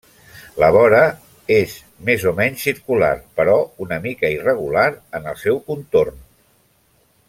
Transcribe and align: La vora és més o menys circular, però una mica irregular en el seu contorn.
La 0.61 0.69
vora 0.75 1.01
és 1.57 1.75
més 2.09 2.25
o 2.31 2.33
menys 2.41 2.65
circular, 2.69 3.11
però 3.41 3.59
una 3.87 4.03
mica 4.09 4.35
irregular 4.39 4.89
en 5.21 5.31
el 5.35 5.41
seu 5.47 5.65
contorn. 5.73 6.23